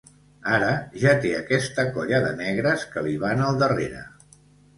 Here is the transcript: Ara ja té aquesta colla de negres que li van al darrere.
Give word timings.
Ara 0.57 0.69
ja 1.03 1.11
té 1.25 1.33
aquesta 1.39 1.85
colla 1.97 2.23
de 2.25 2.33
negres 2.41 2.87
que 2.95 3.05
li 3.11 3.15
van 3.27 3.45
al 3.51 3.61
darrere. 3.61 4.03